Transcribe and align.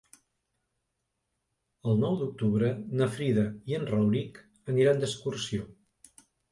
El 1.91 2.01
nou 2.05 2.19
d'octubre 2.23 2.73
na 3.03 3.11
Frida 3.19 3.47
i 3.73 3.79
en 3.83 3.89
Rauric 3.95 4.45
aniran 4.75 5.05
d'excursió. 5.07 5.75